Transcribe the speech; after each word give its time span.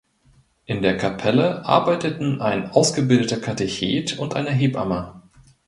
In 0.65 0.81
der 0.81 0.97
Kapelle 0.97 1.63
arbeiteten 1.63 2.41
ein 2.41 2.71
ausgebildeter 2.71 3.39
Katechet 3.39 4.17
und 4.17 4.35
eine 4.35 4.49
Hebamme. 4.49 5.21